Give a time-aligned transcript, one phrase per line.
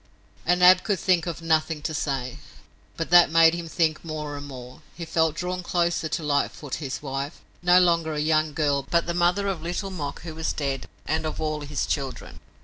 [0.47, 2.39] And Ab could think of nothing to say.
[2.97, 4.81] But that made him think more and more.
[4.95, 9.13] He felt drawn closer to Lightfoot, his wife, no longer a young girl, but the
[9.13, 12.39] mother of Little Mok, who was dead, and of all his children.